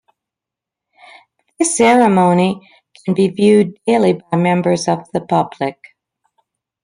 [1.59, 2.67] This ceremony
[3.05, 5.77] can be viewed daily by members of the public.